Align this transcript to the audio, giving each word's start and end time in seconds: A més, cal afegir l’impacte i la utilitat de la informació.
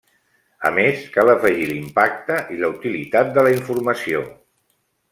A 0.69 0.71
més, 0.77 1.03
cal 1.17 1.33
afegir 1.33 1.69
l’impacte 1.73 2.39
i 2.57 2.59
la 2.65 2.73
utilitat 2.81 3.33
de 3.39 3.47
la 3.49 3.55
informació. 3.61 4.29